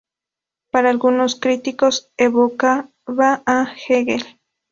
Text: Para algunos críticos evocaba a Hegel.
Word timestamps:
Para 0.71 0.89
algunos 0.89 1.35
críticos 1.39 2.09
evocaba 2.17 3.43
a 3.45 3.67
Hegel. 3.87 4.25